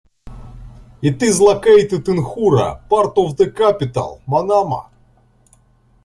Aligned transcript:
It 1.03 1.21
is 1.21 1.39
located 1.39 2.09
in 2.09 2.15
Hoora, 2.23 2.81
part 2.89 3.15
of 3.19 3.37
the 3.37 3.51
capital, 3.51 4.19
Manama. 4.27 4.89